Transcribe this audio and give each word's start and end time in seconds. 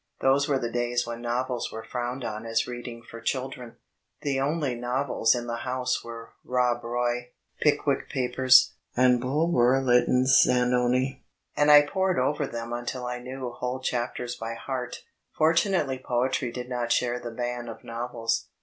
Those 0.19 0.47
were 0.47 0.57
the 0.57 0.71
days 0.71 1.05
when 1.05 1.21
novels 1.21 1.71
were 1.71 1.83
frowned 1.83 2.23
on 2.25 2.43
as 2.43 2.65
reading 2.65 3.03
for 3.03 3.21
children. 3.21 3.75
The 4.23 4.39
only 4.41 4.73
novels 4.73 5.35
in 5.35 5.45
the 5.45 5.57
house 5.57 6.03
were 6.03 6.31
Rob 6.43 6.83
Roy, 6.83 7.29
Pickwick 7.61 8.09
Papers, 8.09 8.73
and 8.97 9.21
Bulwer 9.21 9.79
Lytron's 9.79 10.41
Zamni; 10.43 11.21
and 11.55 11.69
I 11.69 11.83
pored 11.83 12.17
over 12.17 12.47
them 12.47 12.73
until 12.73 13.05
I 13.05 13.19
knew 13.19 13.51
whole 13.51 13.79
chaprers 13.79 14.33
by 14.35 14.55
hean. 14.55 14.87
Formnarely 15.37 15.99
poetry 16.03 16.51
did 16.51 16.67
not 16.67 16.91
share 16.91 17.19
the 17.19 17.29
ban 17.29 17.69
of 17.69 17.83
novels. 17.83 18.47